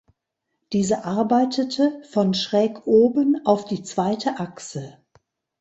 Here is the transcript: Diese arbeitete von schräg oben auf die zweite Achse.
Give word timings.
Diese 0.73 1.05
arbeitete 1.05 2.01
von 2.09 2.33
schräg 2.33 2.87
oben 2.87 3.45
auf 3.45 3.65
die 3.65 3.83
zweite 3.83 4.39
Achse. 4.39 4.97